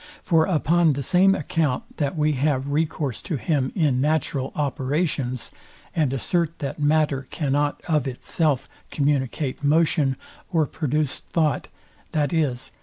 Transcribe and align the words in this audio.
For 0.23 0.45
upon 0.45 0.93
the 0.93 1.03
same 1.03 1.35
account, 1.35 1.97
that 1.97 2.17
we 2.17 2.31
have 2.31 2.69
recourse 2.71 3.21
to 3.21 3.35
him 3.37 3.71
in 3.75 4.01
natural 4.01 4.51
operations, 4.55 5.51
and 5.95 6.11
assert 6.11 6.57
that 6.57 6.79
matter 6.79 7.27
cannot 7.29 7.79
of 7.87 8.07
itself 8.07 8.67
communicate 8.89 9.63
motion, 9.63 10.15
or 10.51 10.65
produce 10.65 11.19
thought, 11.19 11.67
viz. 12.11 12.71